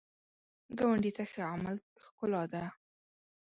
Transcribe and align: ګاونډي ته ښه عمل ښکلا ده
ګاونډي 0.77 1.11
ته 1.17 1.23
ښه 1.31 1.41
عمل 1.53 1.77
ښکلا 2.05 2.43
ده 2.53 2.63